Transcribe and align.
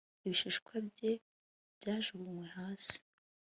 ibishishwa 0.25 0.73
bye 0.87 1.11
byajugunywe 1.77 2.45
hasi 2.55 2.97